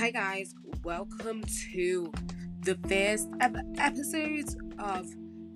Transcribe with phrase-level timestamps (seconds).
[0.00, 0.54] Hi, guys.
[0.82, 2.10] Welcome to
[2.60, 4.48] the first ever episode
[4.78, 5.06] of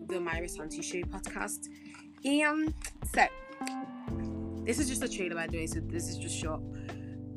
[0.07, 1.69] the Myer Asante Show podcast.
[2.27, 2.75] And
[3.15, 3.25] so,
[4.67, 6.61] this is just a trailer, by the way, so this is just short.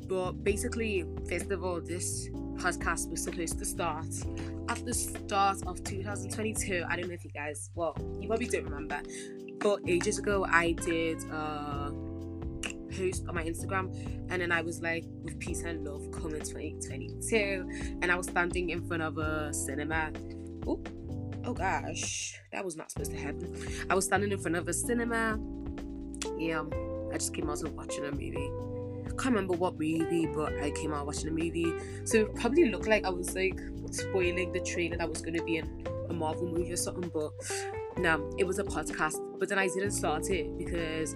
[0.06, 4.14] But basically, first of all, this podcast was supposed to start
[4.68, 6.84] at the start of 2022.
[6.86, 9.00] I don't know if you guys, well, you probably don't remember,
[9.60, 11.24] but ages ago, I did.
[11.32, 11.90] Uh,
[12.98, 13.94] post on my Instagram,
[14.30, 18.70] and then I was like, with peace and love coming 2022, and I was standing
[18.70, 20.12] in front of a cinema.
[20.66, 20.82] Oh,
[21.44, 23.56] oh gosh, that was not supposed to happen.
[23.88, 25.38] I was standing in front of a cinema.
[26.36, 26.64] Yeah,
[27.12, 28.50] I just came out of watching a movie.
[29.06, 31.72] I can't remember what movie, but I came out watching a movie.
[32.04, 33.58] So it probably looked like I was like
[33.90, 37.32] spoiling the trailer that was gonna be in a Marvel movie or something, but
[37.98, 39.16] no, it was a podcast.
[39.38, 41.14] But then I didn't start it because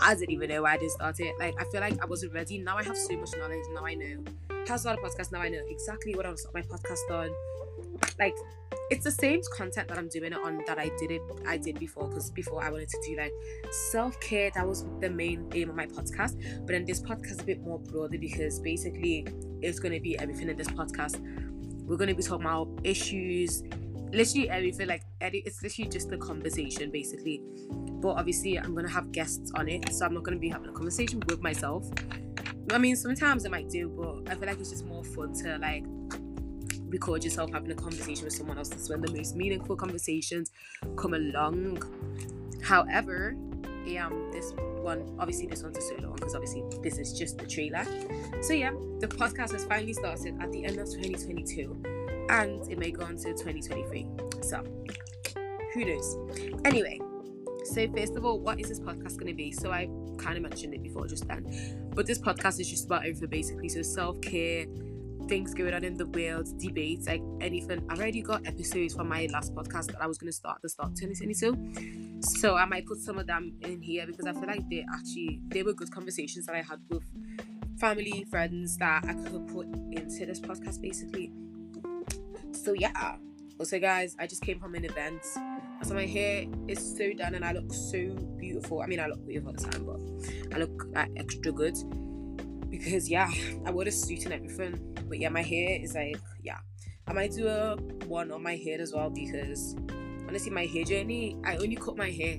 [0.00, 1.34] I didn't even know why I didn't start it.
[1.38, 2.58] Like I feel like I wasn't ready.
[2.58, 3.64] Now I have so much knowledge.
[3.72, 4.24] Now I know
[4.66, 5.32] how to start a podcast.
[5.32, 7.30] Now I know exactly what I want to start my podcast on.
[8.18, 8.34] Like
[8.90, 11.78] it's the same content that I'm doing it on that I did it I did
[11.78, 13.32] before because before I wanted to do like
[13.90, 14.50] self care.
[14.54, 16.36] That was the main aim of my podcast.
[16.60, 19.26] But then this podcast is a bit more broader because basically
[19.62, 21.18] it's going to be everything in this podcast.
[21.86, 23.62] We're going to be talking about issues,
[24.12, 24.88] literally everything.
[24.88, 27.42] Like it's literally just a conversation basically
[28.04, 30.72] but obviously I'm gonna have guests on it, so I'm not gonna be having a
[30.72, 31.88] conversation with myself.
[32.70, 35.56] I mean, sometimes I might do, but I feel like it's just more fun to
[35.56, 35.84] like
[36.88, 38.68] record yourself having a conversation with someone else.
[38.68, 40.52] That's when the most meaningful conversations
[40.96, 41.82] come along.
[42.62, 43.36] However,
[43.98, 47.46] um, this one obviously this one's a solo one because obviously this is just the
[47.46, 47.86] trailer.
[48.42, 51.93] So yeah, the podcast has finally started at the end of 2022,
[52.28, 54.06] and it may go on to 2023.
[54.42, 54.64] So
[55.74, 56.16] who knows?
[56.64, 57.00] Anyway,
[57.64, 59.50] so, first of all, what is this podcast going to be?
[59.50, 63.00] So, I kind of mentioned it before just then, but this podcast is just about
[63.06, 63.68] everything basically.
[63.70, 64.66] So, self care,
[65.28, 67.84] things going on in the world, debates, like anything.
[67.88, 70.68] I've already got episodes from my last podcast that I was going to start the
[70.68, 72.20] start of 2022.
[72.20, 75.40] So, I might put some of them in here because I feel like they actually
[75.48, 77.02] they were good conversations that I had with
[77.78, 81.32] family, friends that I could put into this podcast basically.
[82.64, 83.16] So, yeah.
[83.60, 85.24] Also, guys, I just came from an event
[85.84, 88.80] so my hair is so done and I look so beautiful.
[88.80, 91.76] I mean, I look beautiful all the time, but I look like, extra good
[92.70, 93.30] because yeah,
[93.66, 94.96] I wore a suit and everything.
[95.08, 96.58] But yeah, my hair is like yeah.
[97.06, 97.76] I might do a
[98.06, 99.76] one on my head as well because
[100.26, 101.36] honestly, my hair journey.
[101.44, 102.38] I only cut my hair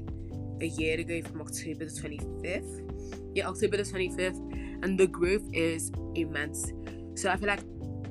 [0.61, 3.35] a year ago from October the 25th.
[3.35, 6.71] Yeah, October the 25th, and the growth is immense.
[7.13, 7.61] So I feel like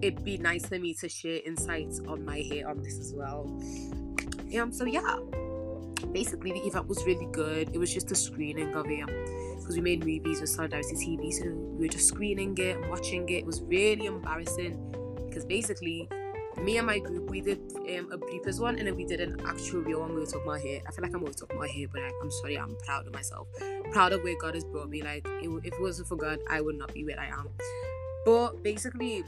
[0.03, 3.44] it'd be nice for me to share insights on my hair on this as well.
[4.59, 5.19] Um, so yeah,
[6.12, 7.71] basically the event was really good.
[7.72, 9.06] It was just a screening of it
[9.59, 13.28] because we made movies with Solidarity TV, so we were just screening it and watching
[13.28, 13.33] it.
[13.33, 14.78] It was really embarrassing
[15.27, 16.09] because basically
[16.62, 19.41] me and my group we did um, a bloopers one and then we did an
[19.44, 20.15] actual real one.
[20.15, 20.81] We were talking about hair.
[20.87, 23.12] I feel like I'm always talking about hair, but I, am sorry, I'm proud of
[23.12, 23.49] myself,
[23.93, 25.03] proud of where God has brought me.
[25.03, 27.49] Like it, if it wasn't for God, I would not be where I am.
[28.25, 29.25] But basically,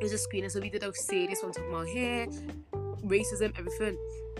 [0.00, 2.26] it was a screening, so we did a serious one talking about hair,
[3.04, 3.96] racism, everything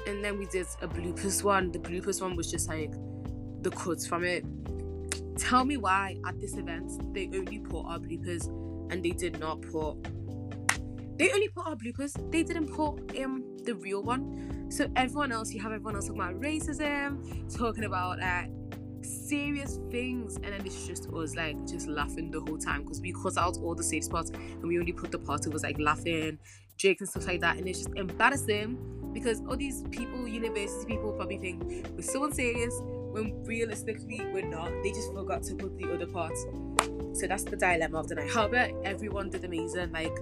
[0.06, 1.70] and then we did a bloopers one.
[1.70, 2.92] The bloopers one was just like
[3.62, 4.44] the cuts from it.
[5.38, 8.46] Tell me why at this event they only put our bloopers
[8.92, 10.02] and they did not put
[11.18, 12.14] they only put our bloopers.
[12.30, 14.70] They didn't put um the real one.
[14.70, 18.44] So everyone else, you have everyone else talking about racism, talking about uh,
[19.02, 23.12] serious things, and then it's just us like just laughing the whole time because we
[23.12, 25.78] cut out all the safe spots and we only put the part that was like
[25.78, 26.38] laughing,
[26.76, 31.12] jokes and stuff like that, and it's just embarrassing because all these people, university people,
[31.12, 34.70] probably think we're so serious when realistically we're not.
[34.82, 36.46] They just forgot to put the other parts.
[37.14, 38.30] So that's the dilemma of the night.
[38.30, 39.92] However, everyone did amazing.
[39.92, 40.16] Like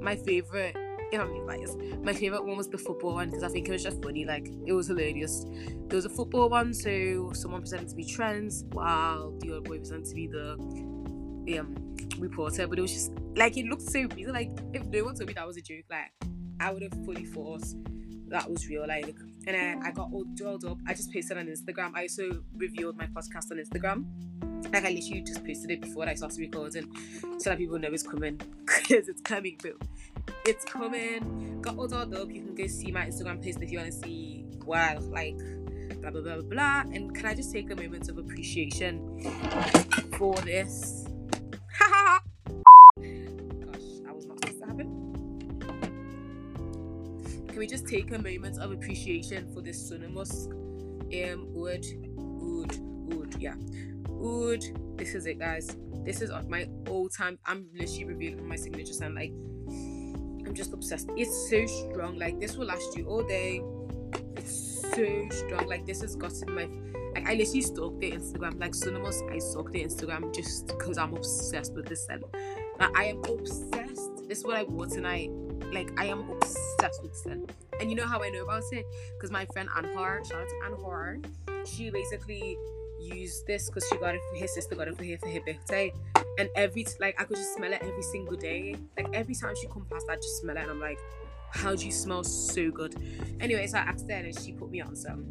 [0.00, 0.76] my favorite,
[1.10, 3.72] if I'm being biased, my favorite one was the football one because I think it
[3.72, 4.24] was just funny.
[4.24, 5.44] Like it was hilarious.
[5.88, 9.78] There was a football one, so someone presented to be trends, while the other boy
[9.78, 12.66] presented to be the um reporter.
[12.66, 14.32] But it was just like it looked so real.
[14.32, 16.12] Like if no one told me that was a joke, like
[16.60, 17.64] I would have fully thought
[18.30, 18.86] that was real.
[18.86, 19.14] Like,
[19.46, 20.78] and I, I got all dolled up.
[20.86, 21.92] I just posted on Instagram.
[21.94, 24.04] I also reviewed my podcast on Instagram.
[24.72, 26.92] Like, I literally just posted it before I started recording
[27.38, 29.78] so that people know it's coming because it's coming, boo.
[30.48, 31.60] It's coming.
[31.60, 32.30] Got all dolled up.
[32.30, 35.36] You can go see my Instagram post if you want to see wow, like
[36.00, 36.80] blah blah blah blah blah.
[36.90, 39.20] And can I just take a moment of appreciation
[40.16, 41.04] for this?
[41.78, 42.00] Gosh,
[44.08, 44.88] I was not supposed to happen.
[47.48, 50.50] Can we just take a moment of appreciation for this Sunnamusk
[51.12, 51.84] um wood
[52.16, 53.54] wood wood yeah
[54.08, 54.64] wood.
[54.96, 55.76] This is it, guys.
[56.04, 57.38] This is my all time.
[57.44, 59.32] I'm literally revealing my signature sound Like,
[60.58, 61.08] just obsessed.
[61.16, 62.18] It's so strong.
[62.18, 63.62] Like, this will last you all day.
[64.36, 65.66] It's so strong.
[65.68, 66.68] Like, this has got in my.
[67.14, 68.60] Like, I literally stalked the Instagram.
[68.60, 72.24] Like, Sunnamusk, I stalked the Instagram just because I'm obsessed with this scent.
[72.80, 74.28] I am obsessed.
[74.28, 75.30] This is what I wore tonight.
[75.72, 77.52] Like, I am obsessed with scent.
[77.80, 78.84] And you know how I know about it?
[79.14, 81.24] Because my friend Anhar, shout out to Anhar,
[81.66, 82.58] she basically
[83.00, 85.40] used this because she got it for her sister got it for her for her
[85.40, 85.92] birthday.
[86.38, 88.76] And every like I could just smell it every single day.
[88.96, 90.98] Like every time she come past, I just smell it and I'm like,
[91.50, 92.94] how do you smell so good?
[93.40, 95.28] Anyway, so I asked her and she put me on some.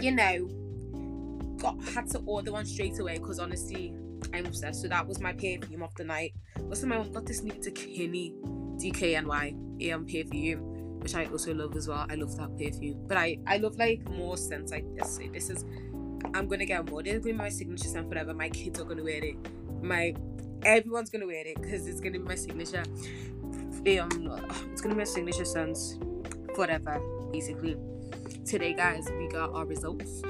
[0.00, 3.94] You know, got had to order one straight away because honestly,
[4.32, 4.82] I'm obsessed.
[4.82, 6.34] So that was my perfume of the night.
[6.68, 8.34] Also, my mom got this new Dakini
[8.80, 12.06] DKNY um perfume, which I also love as well.
[12.08, 13.06] I love that perfume.
[13.06, 15.18] But I I love like more scents like this.
[15.32, 15.64] This is
[16.34, 17.02] I'm gonna get more.
[17.02, 18.34] This is gonna be my signature scent forever.
[18.34, 19.36] My kids are gonna wear it.
[19.84, 20.14] My
[20.64, 22.82] everyone's gonna wear it because it's gonna be my signature.
[22.82, 24.40] Um,
[24.72, 25.76] it's gonna be my signature scent
[26.54, 27.00] forever,
[27.30, 27.76] basically.
[28.46, 30.22] Today, guys, we got our results.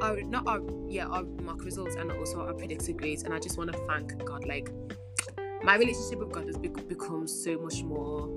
[0.00, 3.24] Our not our yeah our mock results and also our predicted grades.
[3.24, 4.46] And I just want to thank God.
[4.46, 4.70] Like
[5.62, 8.28] my relationship with God has become so much more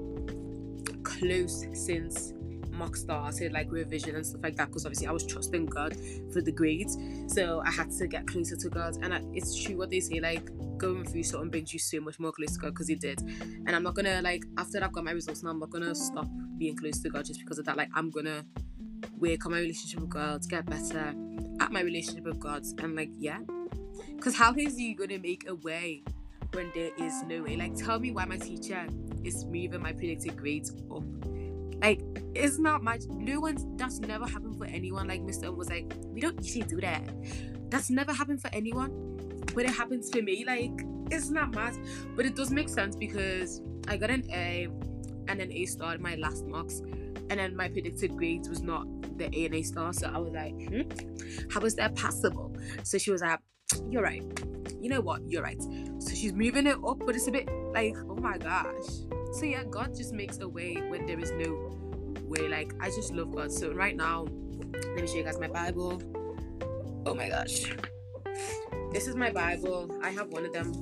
[1.03, 2.33] close since
[2.75, 5.95] mock started, like revision and stuff like that, because obviously I was trusting God
[6.31, 6.97] for the grades.
[7.27, 8.97] So I had to get closer to God.
[9.01, 12.19] And I, it's true what they say, like going through something brings you so much
[12.19, 13.21] more close to God because it did.
[13.21, 16.27] And I'm not gonna like after I've got my results now, I'm not gonna stop
[16.57, 17.77] being close to God just because of that.
[17.77, 18.45] Like I'm gonna
[19.17, 21.13] work on my relationship with God, get better
[21.59, 23.39] at my relationship with God, and like yeah.
[24.15, 26.03] Because how is you gonna make a way
[26.53, 27.55] when there is no way?
[27.55, 28.85] Like tell me why my teacher
[29.23, 31.03] is moving my predicted grades up
[31.81, 32.01] like
[32.35, 33.03] it's not much.
[33.09, 35.07] No one's that's never happened for anyone.
[35.07, 35.45] Like Mr.
[35.45, 37.03] M was like, we don't usually do that.
[37.69, 38.91] That's never happened for anyone.
[39.53, 40.43] But it happens for me.
[40.45, 40.71] Like
[41.11, 41.75] it's not much,
[42.15, 44.67] but it does make sense because I got an A
[45.27, 46.81] and an A star in my last marks.
[47.29, 48.85] and then my predicted grades was not
[49.17, 49.93] the A and A star.
[49.93, 50.81] So I was like, hmm,
[51.49, 52.55] how is that possible?
[52.83, 53.39] So she was like,
[53.89, 54.23] you're right.
[54.79, 55.21] You know what?
[55.27, 55.61] You're right.
[55.99, 58.85] So she's moving it up, but it's a bit like, oh my gosh.
[59.33, 61.75] So yeah, God just makes a way when there is no
[62.27, 62.47] way.
[62.47, 63.51] Like I just love God.
[63.51, 64.27] So right now,
[64.73, 66.01] let me show you guys my Bible.
[67.05, 67.73] Oh my gosh.
[68.91, 69.91] This is my Bible.
[70.03, 70.73] I have one of them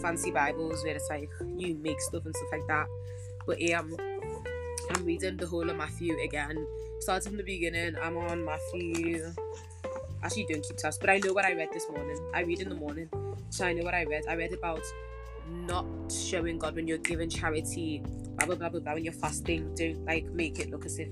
[0.00, 2.86] fancy Bibles where it's like you make stuff and stuff like that.
[3.46, 3.96] But yeah, I'm,
[4.90, 6.66] I'm reading the whole of Matthew again.
[7.00, 9.32] Starting from the beginning, I'm on Matthew.
[10.22, 12.18] Actually, don't keep tabs, but I know what I read this morning.
[12.34, 13.08] I read in the morning,
[13.50, 14.24] so I know what I read.
[14.28, 14.82] I read about
[15.48, 18.02] not showing God when you're giving charity
[18.38, 21.08] blah blah blah blah blah when you're fasting don't like make it look as if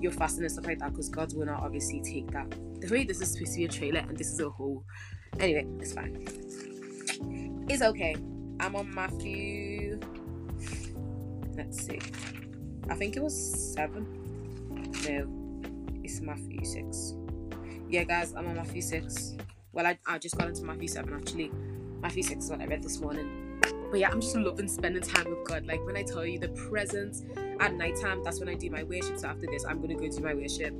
[0.00, 2.50] you're fasting and stuff like that because god will not obviously take that.
[2.80, 4.84] The way this is supposed to be a trailer and this is a whole
[5.40, 6.26] anyway it's fine.
[7.68, 8.14] It's okay.
[8.60, 9.98] I'm on matthew
[11.56, 11.98] let's see.
[12.90, 14.06] I think it was seven.
[15.08, 15.26] No
[16.04, 17.14] it's matthew six.
[17.88, 19.34] Yeah guys i'm on matthew six.
[19.72, 21.50] Well i, I just got into matthew seven actually.
[22.02, 23.45] Matthew six is what i read this morning
[23.90, 25.66] but yeah, I'm just loving spending time with God.
[25.66, 27.24] Like when I tell you the presence
[27.60, 29.18] at nighttime, that's when I do my worship.
[29.18, 30.74] So after this, I'm gonna go do my worship.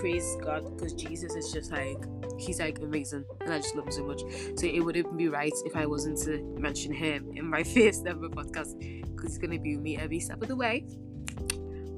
[0.00, 1.98] Praise God, because Jesus is just like
[2.38, 4.20] he's like amazing, and I just love him so much.
[4.56, 8.28] So it wouldn't be right if I wasn't to mention him in my first ever
[8.28, 10.86] podcast, because he's gonna be with me every step of the way.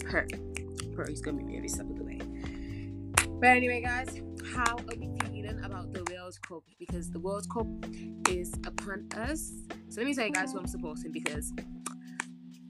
[0.07, 0.27] Her,
[0.97, 2.21] her, he's gonna be with me every step of the way.
[3.41, 4.21] But anyway, guys,
[4.55, 5.07] how are we
[5.47, 6.63] about the World Cup?
[6.79, 7.67] Because the World Cup
[8.29, 9.53] is upon us.
[9.89, 11.53] So let me tell you guys who I'm supporting because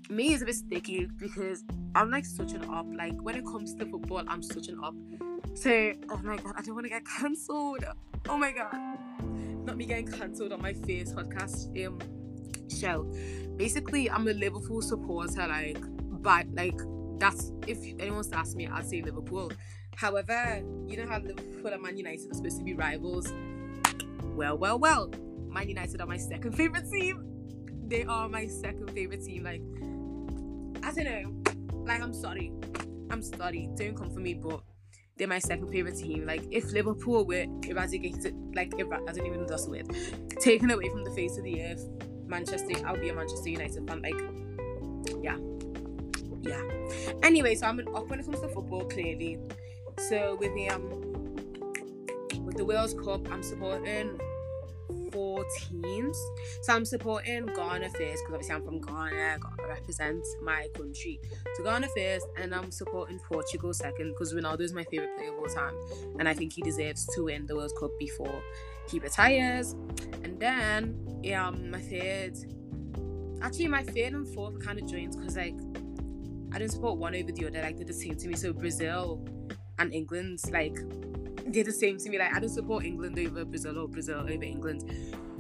[0.09, 1.65] me is a bit sticky because
[1.95, 2.25] I'm like
[2.55, 2.87] an op.
[2.95, 4.95] Like when it comes to football, I'm an op.
[5.55, 7.85] So oh my god, I don't want to get cancelled.
[8.29, 8.75] Oh my god,
[9.65, 11.99] not me getting cancelled on my first podcast um
[12.71, 13.05] show.
[13.57, 15.47] Basically, I'm a Liverpool supporter.
[15.47, 15.79] Like,
[16.23, 16.81] but like
[17.19, 19.53] that's if anyone's to ask me, I'd say Liverpool.
[19.97, 23.33] However, you know how Liverpool and Man United are supposed to be rivals.
[24.35, 25.11] Well, well, well.
[25.49, 27.25] Man United are my second favorite team.
[27.87, 29.45] They are my second favorite team.
[29.45, 29.63] Like,
[30.83, 31.79] I don't know.
[31.85, 32.53] Like, I'm sorry.
[33.11, 33.69] I'm sorry.
[33.77, 34.63] Don't come for me, but
[35.17, 36.25] they're my second favorite team.
[36.25, 39.95] Like, if Liverpool were eradicated, like, if, I don't even know that's word,
[40.41, 41.87] taken away from the face of the earth,
[42.27, 44.01] Manchester, I'll be a Manchester United fan.
[44.01, 44.15] Like,
[45.23, 45.37] yeah.
[46.41, 46.63] Yeah.
[47.23, 49.39] Anyway, so I'm an up when it comes to football, clearly.
[50.09, 50.89] So with the um
[52.45, 54.19] with the World Cup, I'm supporting
[55.13, 56.19] four teams.
[56.63, 59.39] So I'm supporting Ghana first because obviously I'm from Ghana.
[59.39, 61.21] Ghana represent my country.
[61.55, 65.39] So Ghana first, and I'm supporting Portugal second because Ronaldo is my favorite player of
[65.39, 65.75] all time,
[66.19, 68.43] and I think he deserves to win the World Cup before
[68.89, 69.73] he retires.
[70.25, 72.37] And then, yeah, um, my third.
[73.41, 75.57] Actually, my third and fourth kind of joined because like
[76.53, 77.63] I didn't support one over the other.
[77.63, 78.35] Like they're the same to me.
[78.35, 79.25] So Brazil
[79.79, 80.77] and England, like
[81.47, 82.19] they're the same to me.
[82.19, 84.85] Like I don't support England over Brazil or Brazil over England.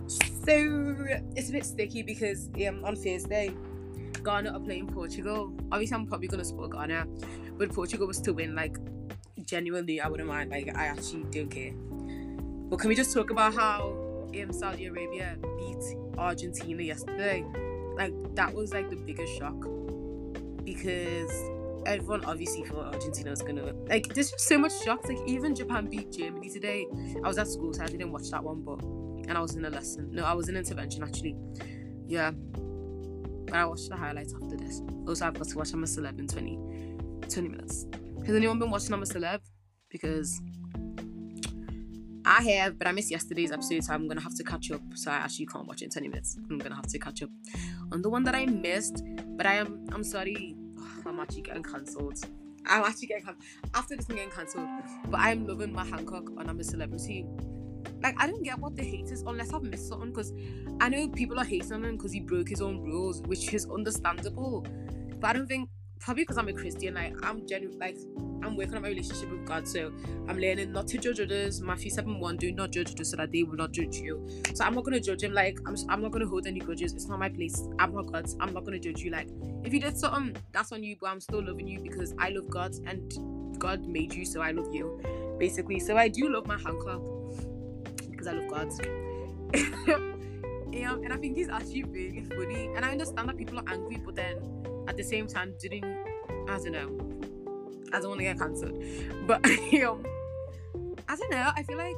[0.07, 0.97] So
[1.37, 3.53] it's a bit sticky because um, on Thursday,
[4.25, 5.53] Ghana are playing Portugal.
[5.71, 7.07] Obviously, I'm probably gonna support Ghana,
[7.57, 8.55] but Portugal was to win.
[8.55, 8.77] Like
[9.45, 10.51] genuinely, I wouldn't mind.
[10.51, 11.73] Like I actually don't care.
[11.73, 13.95] But can we just talk about how
[14.41, 17.45] um, Saudi Arabia beat Argentina yesterday?
[17.97, 19.61] Like that was like the biggest shock
[20.65, 21.31] because
[21.87, 24.13] everyone obviously thought Argentina was gonna like.
[24.15, 25.09] There's just so much shocks.
[25.09, 26.87] Like even Japan beat Germany today.
[27.25, 28.83] I was at school, so I didn't watch that one, but
[29.29, 30.11] and I was in a lesson.
[30.13, 31.37] No, I was in intervention actually.
[32.07, 34.83] Yeah, but I watched the highlights after this.
[35.07, 36.59] Also, I've got to watch I'm a Celeb in 20,
[37.29, 37.87] 20 minutes.
[38.27, 39.41] Has anyone been watching I'm a Celeb?
[39.89, 40.41] Because
[42.25, 44.81] I have, but I missed yesterday's episode, so I'm gonna have to catch up.
[44.95, 46.39] So I actually can't watch it in 20 minutes.
[46.51, 47.31] I'm gonna have to catch up
[47.91, 49.03] on the one that I missed.
[49.37, 50.57] But I am, I'm sorry,
[51.07, 52.19] I'm actually getting cancelled.
[52.67, 53.47] I'm actually getting cancelled.
[53.75, 54.69] After this, I'm getting cancelled.
[55.07, 57.27] But I'm loving Matt Hancock and I'm a Celebrity.
[58.03, 60.11] Like, I don't get what the hate is unless I've missed something.
[60.11, 60.33] Because
[60.81, 63.67] I know people are hating on him because he broke his own rules, which is
[63.67, 64.67] understandable.
[65.21, 65.69] But I don't think,
[66.01, 67.99] probably because I'm a Christian, like, I'm genuine, like,
[68.45, 69.93] I'm working on my relationship with God, so
[70.29, 71.61] I'm learning not to judge others.
[71.61, 74.27] Matthew 7 1, do not judge others so that they will not judge you.
[74.55, 76.93] So I'm not gonna judge him, like I'm I'm not gonna hold any grudges.
[76.93, 77.63] It's not my place.
[77.79, 78.29] I'm not God.
[78.41, 79.11] I'm not gonna judge you.
[79.11, 79.29] Like
[79.65, 82.49] if you did something, that's on you, but I'm still loving you because I love
[82.51, 85.01] God and God made you, so I love you.
[85.39, 85.81] Basically.
[85.81, 87.03] So I do love Matt Hancock
[88.11, 88.73] because I love God.
[90.73, 92.71] yeah, and I think he's actually really funny.
[92.75, 94.37] And I understand that people are angry, but then
[94.89, 95.85] at the same time didn't
[96.49, 97.32] I don't know
[97.93, 98.83] I don't want to get cancelled.
[99.27, 100.05] But um,
[101.09, 101.51] I don't know.
[101.55, 101.97] I feel like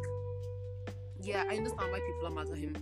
[1.25, 2.77] yeah, I understand why people are mad at him.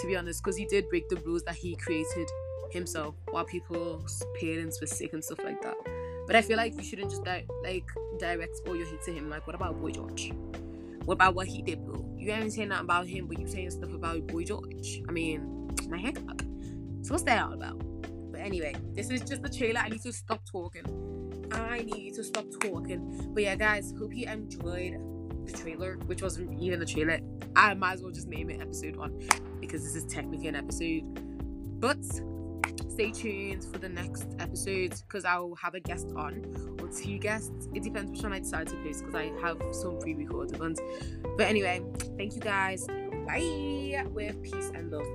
[0.00, 2.28] To be honest, because he did break the rules that he created
[2.70, 5.76] himself while people's parents were sick and stuff like that.
[6.26, 7.84] But I feel like you shouldn't just di- like
[8.18, 9.30] direct all your hate to him.
[9.30, 10.32] Like, what about Boy George?
[11.04, 12.04] What about what he did, bro?
[12.16, 15.02] You haven't saying that about him, but you saying stuff about Boy George.
[15.08, 16.18] I mean, my head.
[17.02, 17.78] So what's that all about?
[18.30, 19.80] But anyway, this is just the trailer.
[19.80, 21.27] I need to stop talking.
[21.52, 23.30] I need to stop talking.
[23.32, 24.98] But yeah, guys, hope you enjoyed
[25.46, 27.20] the trailer, which wasn't even the trailer.
[27.56, 29.20] I might as well just name it episode one
[29.60, 31.02] because this is technically an episode.
[31.80, 32.04] But
[32.98, 37.68] stay tuned for the next episode because I'll have a guest on or two guests.
[37.74, 40.80] It depends which one I decide to post because I have some pre recorded ones.
[41.36, 41.82] But anyway,
[42.16, 42.86] thank you guys.
[43.26, 45.06] Bye with peace and love.